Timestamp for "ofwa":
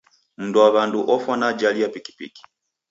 1.13-1.35